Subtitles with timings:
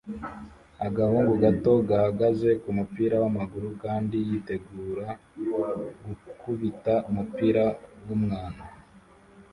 [0.87, 5.07] Agahungu gato gahagaze kumupira wamaguru kandi yitegura
[6.23, 7.63] gukubita umupira
[8.05, 8.63] wumwana